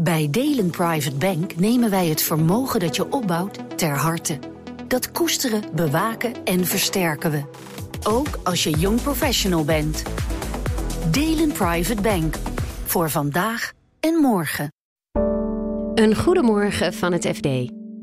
[0.00, 4.38] Bij Delen Private Bank nemen wij het vermogen dat je opbouwt ter harte.
[4.88, 7.42] Dat koesteren, bewaken en versterken we.
[8.02, 10.02] Ook als je jong professional bent.
[11.10, 12.36] Delen Private Bank.
[12.84, 14.72] Voor vandaag en morgen.
[15.94, 17.46] Een goedemorgen van het FD.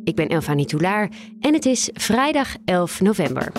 [0.04, 1.10] Ik ben Elfanie Nitoulaar
[1.40, 3.52] en het is vrijdag 11 november.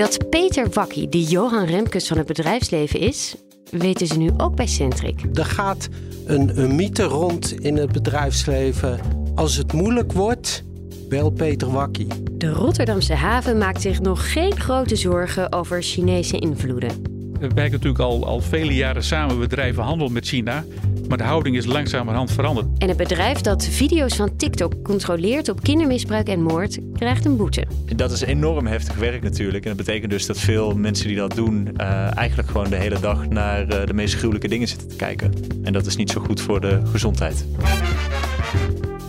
[0.00, 3.36] Dat Peter Wakkie de Johan Remkes van het bedrijfsleven is,
[3.70, 5.20] weten ze nu ook bij Centric.
[5.34, 5.88] Er gaat
[6.26, 9.00] een, een mythe rond in het bedrijfsleven.
[9.34, 10.64] Als het moeilijk wordt,
[11.08, 12.06] bel Peter Wakkie.
[12.32, 17.02] De Rotterdamse haven maakt zich nog geen grote zorgen over Chinese invloeden.
[17.32, 19.38] We werken natuurlijk al, al vele jaren samen.
[19.38, 20.64] We drijven handel met China.
[21.10, 22.66] Maar de houding is langzamerhand veranderd.
[22.78, 27.64] En het bedrijf dat video's van TikTok controleert op kindermisbruik en moord, krijgt een boete.
[27.96, 29.64] Dat is enorm heftig werk natuurlijk.
[29.64, 33.00] En dat betekent dus dat veel mensen die dat doen, uh, eigenlijk gewoon de hele
[33.00, 35.32] dag naar uh, de meest gruwelijke dingen zitten te kijken.
[35.62, 37.46] En dat is niet zo goed voor de gezondheid.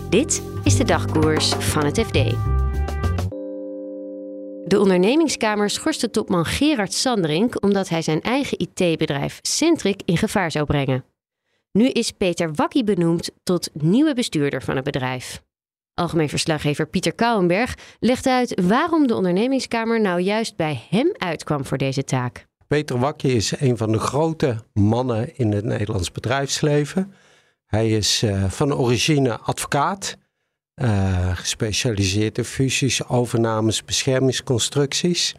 [0.10, 2.20] Dit is de dagkoers van het FD.
[4.66, 10.66] De ondernemingskamer schorste topman Gerard Sanderink omdat hij zijn eigen IT-bedrijf Centric in gevaar zou
[10.66, 11.11] brengen.
[11.72, 15.42] Nu is Peter Wakkie benoemd tot nieuwe bestuurder van het bedrijf.
[15.94, 21.78] Algemeen verslaggever Pieter Kouwenberg legt uit waarom de ondernemingskamer nou juist bij hem uitkwam voor
[21.78, 22.48] deze taak.
[22.68, 27.14] Peter Wakkie is een van de grote mannen in het Nederlands bedrijfsleven.
[27.66, 30.18] Hij is uh, van origine advocaat,
[30.76, 35.36] uh, gespecialiseerd in fusies, overnames, beschermingsconstructies.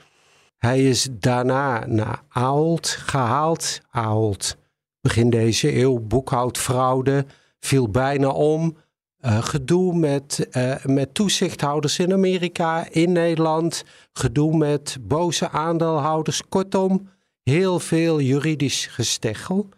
[0.59, 3.81] Hij is daarna naar Ahold gehaald.
[3.91, 4.57] Ahold
[5.03, 7.27] begin deze eeuw, boekhoudfraude,
[7.61, 8.77] viel bijna om.
[9.25, 13.85] Uh, gedoe met, uh, met toezichthouders in Amerika, in Nederland.
[14.13, 16.49] Gedoe met boze aandeelhouders.
[16.49, 17.09] Kortom,
[17.43, 19.69] heel veel juridisch gesteggel.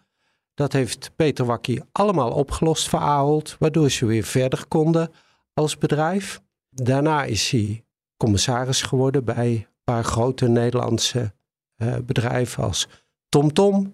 [0.53, 5.11] Dat heeft Peter Wakkie allemaal opgelost voor waardoor ze weer verder konden
[5.53, 6.41] als bedrijf.
[6.69, 7.85] Daarna is hij
[8.17, 11.33] commissaris geworden bij een paar grote Nederlandse
[11.77, 12.87] uh, bedrijven als
[13.29, 13.93] TomTom,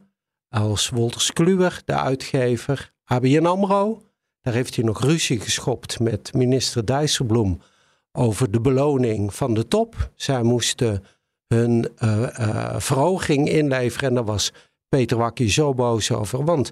[0.52, 4.02] als Wolters Kluwer, de uitgever, ABN AMRO.
[4.42, 7.62] Daar heeft hij nog ruzie geschopt met minister Dijsselbloem
[8.12, 10.12] over de beloning van de top.
[10.16, 11.04] Zij moesten
[11.48, 14.54] hun uh, uh, verhoging inleveren en daar was
[14.90, 16.72] Peter Wakkie zo boos over, want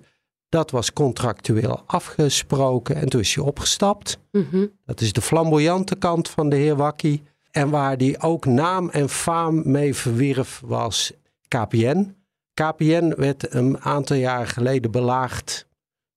[0.49, 4.19] dat was contractueel afgesproken en toen is hij opgestapt.
[4.31, 4.71] Mm -hmm.
[4.85, 7.23] Dat is de flamboyante kant van de heer Wakkie.
[7.51, 11.11] En waar hij ook naam en faam mee verwierf was
[11.47, 12.15] KPN.
[12.59, 15.67] KPN werd een aantal jaren geleden belaagd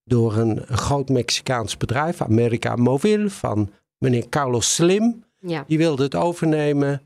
[0.04, 5.24] door een groot Mexicaans bedrijf, America Movil, van meneer Carlos Slim.
[5.38, 5.64] Ja.
[5.66, 7.02] Die wilde het overnemen.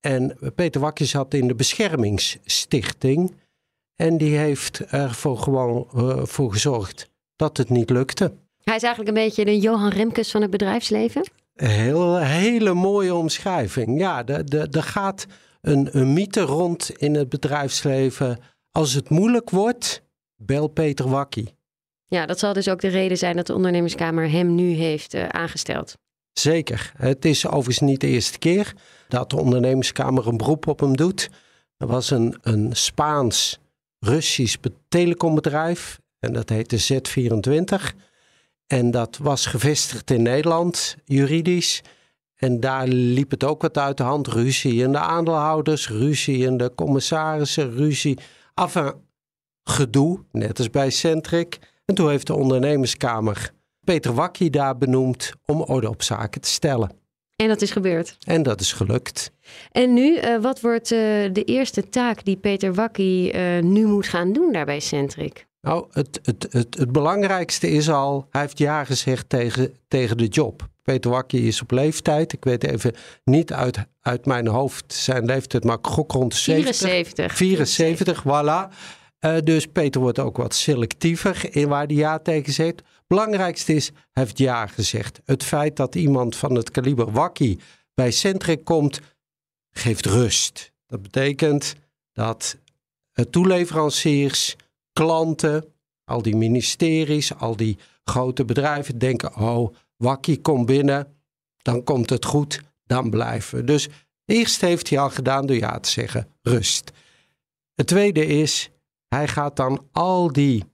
[0.00, 3.34] En Peter Wakkie zat in de beschermingsstichting.
[3.94, 8.32] En die heeft ervoor gewoon uh, voor gezorgd dat het niet lukte.
[8.62, 11.30] Hij is eigenlijk een beetje de Johan Remkes van het bedrijfsleven?
[11.54, 13.98] Een heel, hele mooie omschrijving.
[13.98, 15.26] Ja, er gaat
[15.60, 18.38] een, een mythe rond in het bedrijfsleven
[18.78, 20.02] als het moeilijk wordt,
[20.36, 21.54] bel Peter Wakkie.
[22.04, 25.28] Ja, dat zal dus ook de reden zijn dat de ondernemerskamer hem nu heeft uh,
[25.28, 25.94] aangesteld.
[26.32, 26.92] Zeker.
[26.96, 28.74] Het is overigens niet de eerste keer
[29.08, 31.30] dat de ondernemerskamer een beroep op hem doet.
[31.76, 34.56] Er was een, een Spaans-Russisch
[34.88, 37.96] telecombedrijf en dat heette Z24.
[38.66, 41.82] En dat was gevestigd in Nederland, juridisch.
[42.36, 44.26] En daar liep het ook wat uit de hand.
[44.26, 48.18] Ruzie in de aandeelhouders, ruzie in de commissarissen, ruzie
[48.58, 48.92] Enfin,
[49.64, 51.58] gedoe, net als bij Centric.
[51.84, 53.50] En toen heeft de ondernemerskamer
[53.84, 56.90] Peter Wakkie daar benoemd om orde op zaken te stellen.
[57.36, 58.16] En dat is gebeurd.
[58.26, 59.32] En dat is gelukt.
[59.70, 60.98] En nu, uh, wat wordt uh,
[61.32, 65.46] de eerste taak die Peter Wakkie uh, nu moet gaan doen daar bij Centric?
[65.60, 70.26] Nou, het, het, het, het belangrijkste is al, hij heeft ja gezegd tegen, tegen de
[70.26, 70.68] job.
[70.88, 72.32] Peter Wakkie is op leeftijd.
[72.32, 72.94] Ik weet even
[73.24, 77.36] niet uit, uit mijn hoofd zijn leeftijd, maar ik gok rond de 74.
[77.36, 78.74] 74, voilà.
[79.20, 82.82] Uh, dus Peter wordt ook wat selectiever in waar hij ja tegen zegt.
[83.06, 85.20] Belangrijkste is, hij heeft ja gezegd.
[85.24, 87.58] Het feit dat iemand van het kaliber Wakkie
[87.94, 89.00] bij Centric komt,
[89.70, 90.72] geeft rust.
[90.86, 91.74] Dat betekent
[92.12, 92.56] dat
[93.30, 94.56] toeleveranciers,
[94.92, 95.64] klanten,
[96.04, 101.20] al die ministeries, al die grote bedrijven denken: oh, Wakkie komt binnen,
[101.56, 103.66] dan komt het goed, dan blijven.
[103.66, 103.88] Dus
[104.24, 106.90] eerst heeft hij al gedaan door ja te zeggen, rust.
[107.74, 108.70] Het tweede is,
[109.08, 110.64] hij gaat dan al die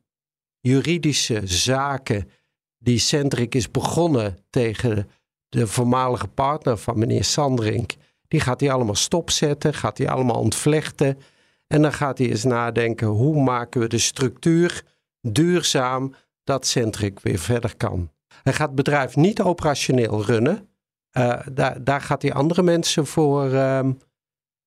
[0.61, 2.31] juridische zaken
[2.79, 5.11] die Centric is begonnen tegen
[5.49, 7.95] de voormalige partner van meneer Sandrink,
[8.29, 11.19] die gaat hij allemaal stopzetten, gaat hij allemaal ontvlechten.
[11.67, 14.83] En dan gaat hij eens nadenken, hoe maken we de structuur
[15.21, 18.11] duurzaam dat Centric weer verder kan.
[18.43, 20.69] Hij gaat het bedrijf niet operationeel runnen.
[21.13, 23.93] Uh, daar, daar gaat hij andere mensen voor ehm,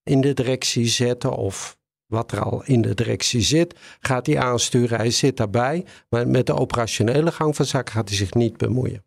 [0.03, 1.77] in de directie zetten of
[2.07, 4.97] wat er al in de directie zit, gaat hij aansturen.
[4.97, 9.05] Hij zit daarbij, maar met de operationele gang van zaken gaat hij zich niet bemoeien.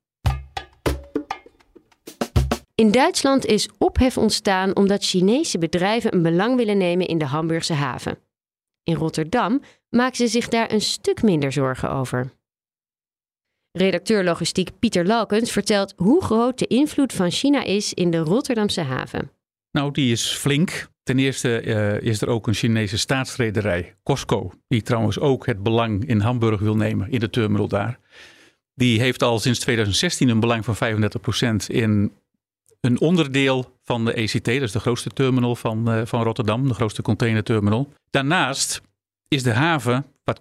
[2.74, 7.72] In Duitsland is ophef ontstaan omdat Chinese bedrijven een belang willen nemen in de Hamburgse
[7.72, 8.18] haven.
[8.82, 12.32] In Rotterdam maken ze zich daar een stuk minder zorgen over.
[13.72, 18.80] Redacteur logistiek Pieter Lalkens vertelt hoe groot de invloed van China is in de Rotterdamse
[18.80, 19.30] haven.
[19.70, 20.88] Nou, die is flink.
[21.02, 26.08] Ten eerste uh, is er ook een Chinese staatsrederij, COSCO, die trouwens ook het belang
[26.08, 27.98] in Hamburg wil nemen, in de terminal daar.
[28.74, 32.12] Die heeft al sinds 2016 een belang van 35% in
[32.80, 36.74] een onderdeel van de ECT, dat is de grootste terminal van, uh, van Rotterdam, de
[36.74, 37.92] grootste containerterminal.
[38.10, 38.80] Daarnaast
[39.28, 40.38] is de haven, wat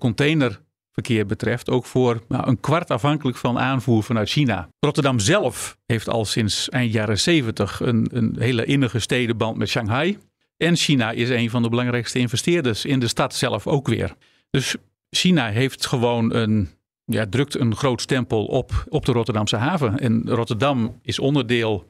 [1.26, 4.70] betreft, ook voor nou, een kwart afhankelijk van aanvoer vanuit China.
[4.80, 10.18] Rotterdam zelf heeft al sinds eind jaren 70 een, een hele innige stedenband met Shanghai.
[10.58, 14.16] En China is een van de belangrijkste investeerders in de stad zelf ook weer.
[14.50, 14.76] Dus
[15.10, 16.70] China heeft gewoon een,
[17.06, 20.00] ja, drukt een groot stempel op, op de Rotterdamse haven.
[20.00, 21.89] En Rotterdam is onderdeel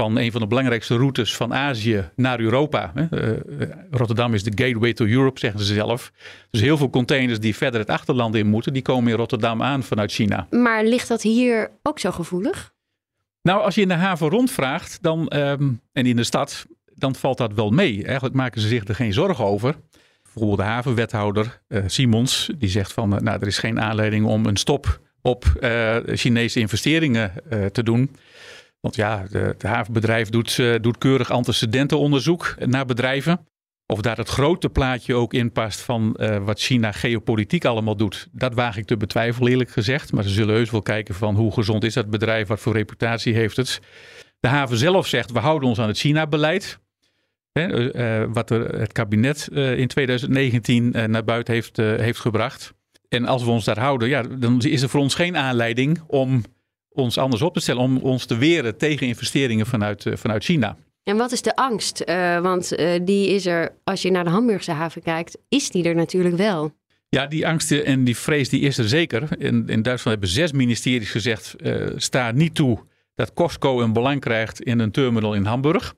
[0.00, 2.92] van een van de belangrijkste routes van Azië naar Europa.
[2.94, 3.38] Eh, eh,
[3.90, 6.12] Rotterdam is de gateway to Europe, zeggen ze zelf.
[6.50, 9.82] Dus heel veel containers die verder het achterland in moeten, die komen in Rotterdam aan
[9.82, 10.46] vanuit China.
[10.50, 12.72] Maar ligt dat hier ook zo gevoelig?
[13.42, 17.38] Nou, als je in de haven rondvraagt dan, ehm, en in de stad, dan valt
[17.38, 18.04] dat wel mee.
[18.04, 19.74] Eigenlijk maken ze zich er geen zorgen over.
[20.22, 24.56] Bijvoorbeeld de havenwethouder uh, Simons, die zegt van, nou, er is geen aanleiding om een
[24.56, 25.44] stop op
[26.06, 27.32] Chinese investeringen
[27.72, 28.10] te doen.
[28.80, 33.46] Want ja, het havenbedrijf doet, uh, doet keurig antecedentenonderzoek naar bedrijven.
[33.86, 38.28] Of daar het grote plaatje ook in past van uh, wat China geopolitiek allemaal doet,
[38.32, 40.12] dat waag ik te betwijfelen eerlijk gezegd.
[40.12, 43.34] Maar ze zullen heus wel kijken van hoe gezond is dat bedrijf, wat voor reputatie
[43.34, 43.80] heeft het.
[44.40, 46.78] De haven zelf zegt we houden ons aan het China-beleid.
[47.52, 52.72] Uh, wat er het kabinet in 2019 naar buiten heeft, heeft gebracht.
[53.08, 56.42] En als we ons daar houden, ja, dan is er voor ons geen aanleiding om
[56.92, 60.76] ons anders op te stellen om ons te weren tegen investeringen vanuit, uh, vanuit China.
[61.02, 62.02] En wat is de angst?
[62.06, 65.84] Uh, want uh, die is er, als je naar de Hamburgse haven kijkt, is die
[65.84, 66.72] er natuurlijk wel.
[67.08, 69.28] Ja, die angst en die vrees die is er zeker.
[69.38, 71.56] In, in Duitsland hebben zes ministeries gezegd,
[71.96, 72.78] sta niet toe
[73.14, 75.94] dat Costco een belang krijgt in een terminal in Hamburg.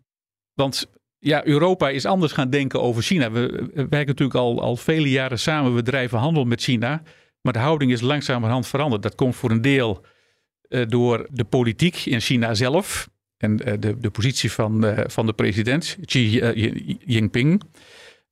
[0.55, 3.31] Want ja, Europa is anders gaan denken over China.
[3.31, 7.03] We, we werken natuurlijk al, al vele jaren samen, we drijven handel met China.
[7.41, 9.03] Maar de houding is langzamerhand veranderd.
[9.03, 10.11] Dat komt voor een deel uh,
[10.89, 13.09] door de politiek in China zelf
[13.43, 16.43] en uh, de, de positie van, uh, van de president Xi
[17.05, 17.63] Jinping.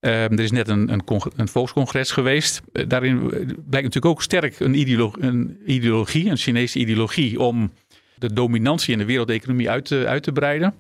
[0.00, 1.02] er is net een, een,
[1.36, 2.60] een volkscongres geweest.
[2.72, 4.74] daarin blijkt natuurlijk ook sterk een,
[5.20, 7.72] een, ideologie, een Chinese ideologie, om
[8.16, 10.74] de dominantie in de wereldeconomie uit te, uit te breiden.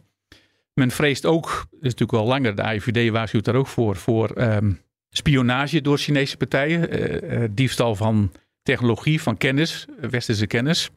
[0.74, 4.40] Men vreest ook, dat is natuurlijk wel langer, de AIVD waarschuwt daar ook voor, voor
[4.42, 4.80] um,
[5.10, 8.32] spionage door Chinese partijen, diefstal van
[8.62, 10.90] technologie, van kennis, westerse kennis.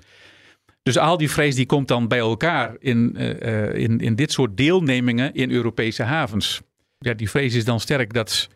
[0.84, 4.58] Dus al die vrees die komt dan bij elkaar in, uh, in, in dit soort
[4.58, 6.62] deelnemingen in Europese havens.
[6.98, 8.50] Ja, die vrees is dan sterk dat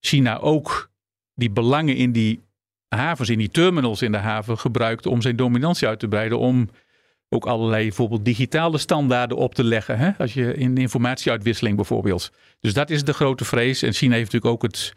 [0.00, 0.90] China ook
[1.34, 2.40] die belangen in die
[2.88, 6.38] havens, in die terminals in de haven gebruikt om zijn dominantie uit te breiden.
[6.38, 6.68] Om
[7.28, 9.98] ook allerlei bijvoorbeeld digitale standaarden op te leggen.
[9.98, 10.10] Hè?
[10.18, 12.32] Als je in informatieuitwisseling bijvoorbeeld.
[12.60, 13.82] Dus dat is de grote vrees.
[13.82, 14.92] En China heeft natuurlijk ook het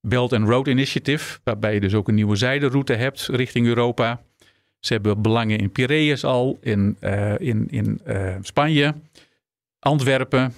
[0.00, 4.22] Belt and Road Initiative, waarbij je dus ook een nieuwe zijderoute hebt richting Europa.
[4.86, 8.94] Ze hebben belangen in Piraeus al, in, uh, in, in uh, Spanje,
[9.78, 10.54] Antwerpen,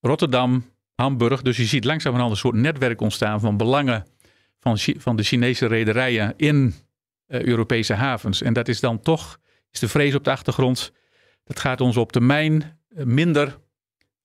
[0.00, 0.64] Rotterdam,
[0.94, 1.42] Hamburg.
[1.42, 4.06] Dus je ziet langzamerhand een soort netwerk ontstaan van belangen
[4.60, 6.74] van, van de Chinese rederijen in
[7.28, 8.42] uh, Europese havens.
[8.42, 9.38] En dat is dan toch,
[9.70, 10.92] is de vrees op de achtergrond,
[11.44, 13.58] dat gaat ons op termijn minder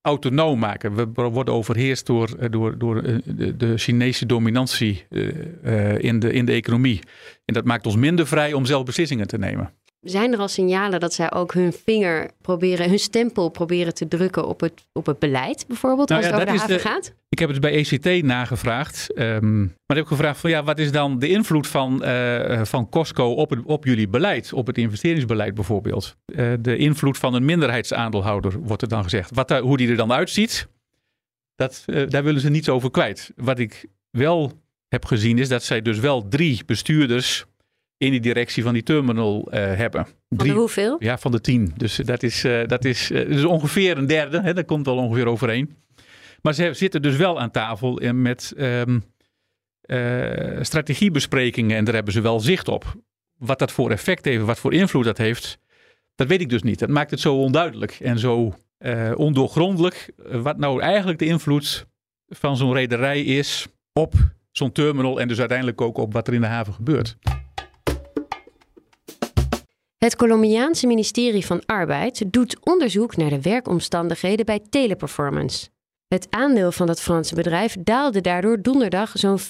[0.08, 0.96] autonoom maken.
[0.96, 3.16] We worden overheerst door, eh, door, door eh,
[3.58, 7.00] de, Chinese dominantie uh, in, de, in de economie.
[7.46, 9.74] En dat maakt ons minder vrij om zelf beslissingen te nemen.
[10.10, 14.48] Zijn er al signalen dat zij ook hun vinger proberen, hun stempel proberen te drukken
[14.48, 17.14] op het, op het beleid, bijvoorbeeld, nou als ja, het over de haven gaat?
[17.30, 19.20] Ik heb het bij ECT nagevraagd.
[19.20, 22.90] Um, maar ik heb gevraagd van ja, wat is dan de invloed van, uh, van
[22.90, 26.16] Costco op, het, op jullie beleid, op het investeringsbeleid bijvoorbeeld?
[26.26, 29.32] Uh, de invloed van een minderheidsaandeelhouder, wordt er dan gezegd.
[29.34, 30.68] Wat, hoe die er dan uitziet,
[31.56, 33.32] dat, daar willen ze niets over kwijt.
[33.36, 34.52] Wat ik wel
[34.88, 37.46] heb gezien is dat zij dus wel drie bestuurders
[37.98, 40.08] in die directie van die terminal uh, hebben.
[40.30, 40.96] Drie, van hoeveel?
[41.00, 41.74] Ja, van de tien.
[41.77, 44.42] Dus dat is, uh, dat is, uh, dus ongeveer een derde.
[44.42, 45.75] Hè, dat komt wel ongeveer overeen.
[46.42, 49.04] Maar ze zitten dus wel aan tafel met um,
[50.62, 52.96] strategiebesprekingen en daar hebben ze wel zicht op.
[53.38, 55.60] Wat dat voor effect heeft, wat voor invloed dat heeft,
[56.16, 56.80] dat weet ik dus niet.
[56.80, 58.54] Dat maakt het zo onduidelijk en zo
[59.16, 60.12] ondoorgrondelijk.
[60.18, 61.88] Wat nou eigenlijk de invloed
[62.27, 64.13] van zo'n rederij is op
[64.51, 67.18] zo'n terminal en dus uiteindelijk ook op wat er in de haven gebeurt.
[69.98, 75.68] Het Colombiaanse ministerie van Arbeid doet onderzoek naar de werkomstandigheden bij Teleperformance.
[76.08, 79.44] Het aandeel van het Franse bedrijf daalde daardoor donderdag zo'n 34%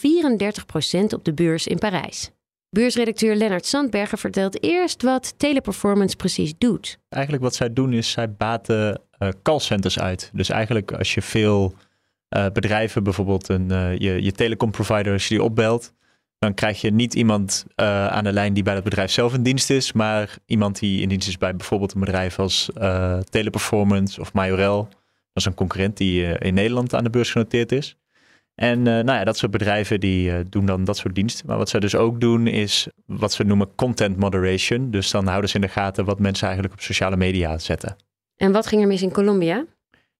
[1.13, 2.31] op de beurs in Parijs.
[2.69, 6.99] Beursredacteur Lennart Sandberger vertelt eerst wat Teleperformance precies doet.
[7.09, 10.29] Eigenlijk wat zij doen is zij baten uh, callcenters uit.
[10.33, 11.73] Dus eigenlijk als je veel
[12.29, 15.93] uh, bedrijven, bijvoorbeeld een, uh, je, je telecomprovider, als je die opbelt,
[16.39, 19.43] dan krijg je niet iemand uh, aan de lijn die bij het bedrijf zelf in
[19.43, 22.69] dienst is, maar iemand die in dienst is bij bijvoorbeeld een bedrijf als
[23.29, 24.87] Teleperformance of Majorel.
[25.33, 27.97] Dat is een concurrent die in Nederland aan de beurs genoteerd is.
[28.55, 31.47] En nou ja, dat soort bedrijven die doen dan dat soort diensten.
[31.47, 34.91] Maar wat ze dus ook doen is wat ze noemen content moderation.
[34.91, 37.95] Dus dan houden ze in de gaten wat mensen eigenlijk op sociale media zetten.
[38.35, 39.65] En wat ging er mis in Colombia?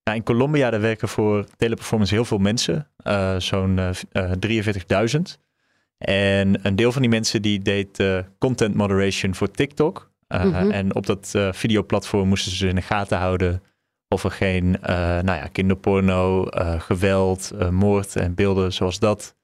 [0.03, 2.87] Nou, in Colombia daar werken voor Teleperformance heel veel mensen,
[3.37, 4.31] zo'n uh,
[5.15, 5.46] 43.000.
[5.97, 10.11] En een deel van die mensen die deed uh, content moderation voor TikTok.
[10.27, 10.71] Mm -hmm.
[10.71, 13.63] En op dat videoplatform moesten ze in de gaten houden
[14.07, 19.35] of er geen nou ja, kinderporno, geweld, moord en beelden zoals dat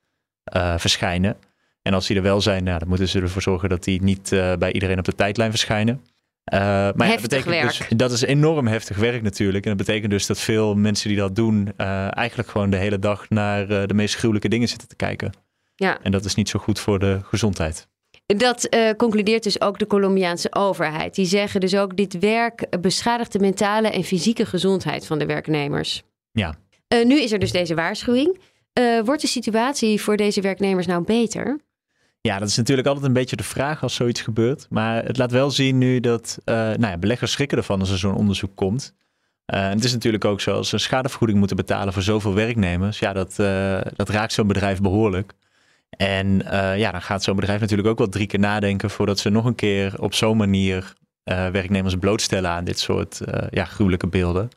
[0.77, 1.37] verschijnen.
[1.81, 4.29] En als die er wel zijn, nou, dan moeten ze ervoor zorgen dat die niet
[4.59, 6.01] bij iedereen op de tijdlijn verschijnen.
[6.43, 9.65] Maar ja, dat, betekent dus, dat is enorm heftig werk natuurlijk.
[9.65, 11.77] En dat betekent dus dat veel mensen die dat doen,
[12.09, 15.31] eigenlijk gewoon de hele dag naar de meest gruwelijke dingen zitten te kijken.
[15.83, 15.99] Ja.
[16.01, 17.87] En dat is niet zo goed voor de gezondheid.
[18.25, 21.15] Dat concludeert dus ook de Colombiaanse overheid.
[21.15, 26.03] Die zeggen dus ook: dit werk beschadigt de mentale en fysieke gezondheid van de werknemers.
[26.31, 26.55] Ja.
[26.87, 28.39] nu is er dus deze waarschuwing.
[29.03, 31.59] wordt de situatie voor deze werknemers nou beter?
[32.21, 34.67] Ja, dat is natuurlijk altijd een beetje de vraag als zoiets gebeurt.
[34.69, 38.15] Maar het laat wel zien nu dat nou ja, beleggers schrikken ervan als er zo'n
[38.15, 38.93] onderzoek komt.
[39.53, 42.99] Uh, het is natuurlijk ook zo, als ze een schadevergoeding moeten betalen voor zoveel werknemers,
[42.99, 45.33] ja, dat, uh, dat raakt zo'n bedrijf behoorlijk.
[45.97, 46.41] En
[46.77, 49.55] ja, dan gaat zo'n bedrijf natuurlijk ook wel drie keer nadenken voordat ze nog een
[49.55, 54.49] keer op zo'n manier werknemers blootstellen aan dit soort ja, gruwelijke beelden.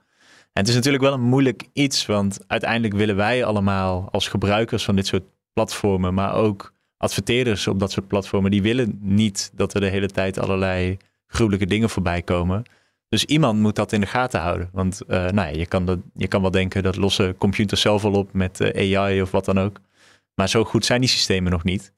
[0.56, 4.84] En het is natuurlijk wel een moeilijk iets, want uiteindelijk willen wij allemaal als gebruikers
[4.84, 9.74] van dit soort platformen, maar ook adverteerders op dat soort platformen, die willen niet dat
[9.74, 12.62] er de hele tijd allerlei gruwelijke dingen voorbij komen.
[13.08, 14.68] Dus iemand moet dat in de gaten houden.
[14.72, 18.12] Want uh, nou ja, je, kan je kan wel denken dat lossen computers zelf al
[18.12, 19.80] op met AI of wat dan ook.
[20.36, 21.92] Maar zo goed zijn die systemen nog niet.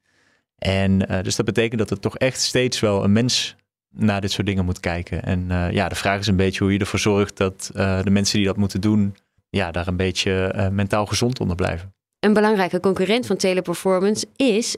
[0.58, 3.56] En uh, dus dat betekent dat er toch echt steeds wel een mens
[3.90, 5.22] naar dit soort dingen moet kijken.
[5.22, 8.46] En ja, de vraag is een beetje hoe je ervoor zorgt dat de mensen die
[8.46, 9.16] dat moeten doen,
[9.50, 11.94] ja, daar een beetje mentaal gezond onder blijven.
[12.20, 14.76] Een belangrijke concurrent van Teleperformance is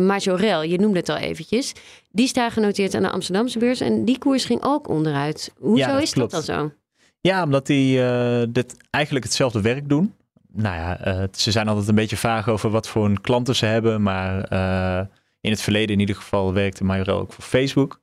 [0.00, 1.72] Majorel, je noemde het al eventjes.
[2.10, 5.52] Die staat genoteerd aan de Amsterdamse beurs en die koers ging ook onderuit.
[5.58, 6.30] Hoezo ja, dat is klopt.
[6.30, 6.72] dat dan zo?
[7.20, 8.00] Ja, omdat die
[8.50, 10.14] dit eigenlijk hetzelfde werk doen.
[10.52, 14.02] Nou ja, uh, ze zijn altijd een beetje vaag over wat voor klanten ze hebben.
[14.02, 14.36] Maar
[15.40, 18.00] in het verleden in ieder geval werkte Majorel ook voor Facebook.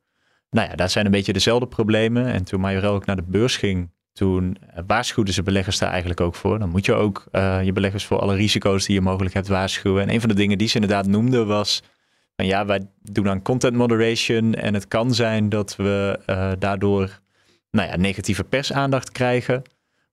[0.50, 2.26] Nou ja, daar zijn een beetje dezelfde problemen.
[2.26, 6.34] En toen Majorel ook naar de beurs ging, toen waarschuwden ze beleggers daar eigenlijk ook
[6.34, 6.58] voor.
[6.58, 7.24] Dan moet je ook
[7.62, 10.02] je beleggers voor alle risico's die je mogelijk hebt waarschuwen.
[10.02, 11.82] En een van de dingen die ze inderdaad noemden was...
[12.36, 16.20] Van ja, wij doen aan content moderation en het kan zijn dat we
[16.58, 17.20] daardoor
[17.70, 19.62] nou ja, negatieve persaandacht krijgen.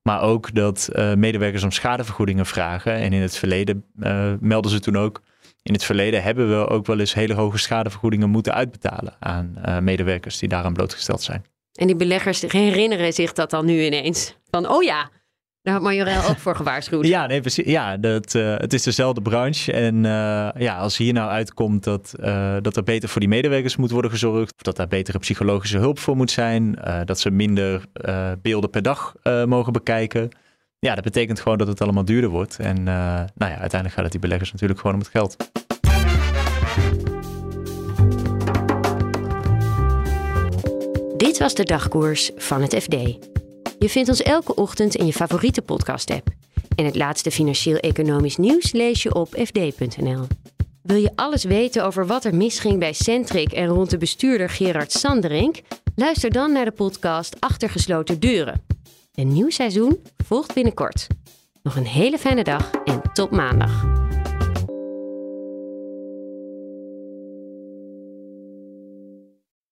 [0.06, 2.92] Maar ook dat uh, medewerkers om schadevergoedingen vragen.
[2.92, 3.84] En in het verleden
[4.40, 5.22] melden ze toen ook...
[5.62, 10.38] In het verleden hebben we ook wel eens hele hoge schadevergoedingen moeten uitbetalen aan medewerkers
[10.38, 11.44] die daaraan blootgesteld zijn.
[11.72, 14.36] En die beleggers herinneren zich dat dan nu ineens.
[14.50, 15.10] Van, oh ja,
[15.66, 17.06] daar had Majorel ook voor gewaarschuwd.
[17.06, 17.64] Ja, nee, precies.
[17.64, 19.72] Ja, dat, uh, het is dezelfde branche.
[19.72, 23.76] En uh, ja, als hier nou uitkomt dat, uh, dat er beter voor die medewerkers
[23.76, 24.54] moet worden gezorgd.
[24.54, 26.78] Of dat daar betere psychologische hulp voor moet zijn.
[27.04, 27.82] dat ze minder
[28.42, 29.14] beelden per dag
[29.46, 30.28] mogen bekijken.
[30.78, 32.58] Ja, dat betekent gewoon dat het allemaal duurder wordt.
[32.58, 35.36] En nou ja, uiteindelijk gaat het die beleggers natuurlijk gewoon om het geld.
[41.16, 42.96] Dit was de dagkoers van het FD.
[43.78, 46.28] Je vindt ons elke ochtend in je favoriete podcast-app.
[46.76, 50.26] En het laatste financieel-economisch nieuws lees je op fd.nl.
[50.82, 54.92] Wil je alles weten over wat er misging bij Centric en rond de bestuurder Gerard
[54.92, 55.60] Sanderink?
[55.94, 58.62] Luister dan naar de podcast Achter gesloten deuren.
[59.14, 61.06] Een nieuw seizoen volgt binnenkort.
[61.62, 64.05] Nog een hele fijne dag en tot maandag.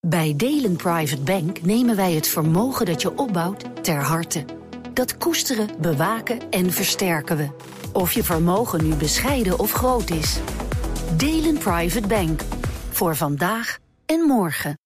[0.06, 4.44] Bij Delen Private Bank nemen wij het vermogen dat je opbouwt ter harte.
[4.92, 7.48] Dat koesteren, bewaken en versterken we.
[7.92, 10.38] Of je vermogen nu bescheiden of groot is.
[11.16, 12.42] Delen Private Bank.
[12.90, 14.83] Voor vandaag en morgen.